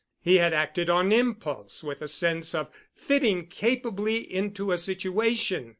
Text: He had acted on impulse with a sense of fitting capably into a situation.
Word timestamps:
He 0.23 0.37
had 0.37 0.51
acted 0.51 0.89
on 0.89 1.11
impulse 1.11 1.83
with 1.83 2.01
a 2.01 2.07
sense 2.07 2.55
of 2.55 2.71
fitting 2.95 3.45
capably 3.45 4.17
into 4.17 4.71
a 4.71 4.77
situation. 4.79 5.69